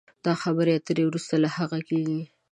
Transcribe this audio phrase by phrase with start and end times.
[0.25, 2.21] دا خبرې اترې وروسته له هغه کېږي